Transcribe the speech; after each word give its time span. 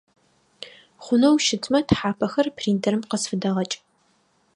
Хъунэу 1.03 1.35
щытмэ 1.45 1.79
тхьапэхэр 1.87 2.47
принтерым 2.57 3.01
къысфыдэгъэкӏ. 3.09 3.77